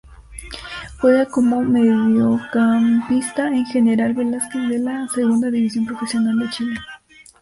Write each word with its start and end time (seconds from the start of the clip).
Juega 0.99 1.27
como 1.27 1.61
mediocampista 1.61 3.49
en 3.49 3.63
General 3.67 4.15
Velásquez 4.15 4.67
de 4.67 4.79
la 4.79 5.07
Segunda 5.09 5.51
División 5.51 5.85
Profesional 5.85 6.39
de 6.39 6.49
Chile. 6.49 6.75